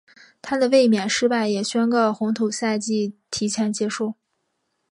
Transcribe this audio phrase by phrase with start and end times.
[0.41, 4.15] 她的卫冕失败也宣告红土赛季提前结束。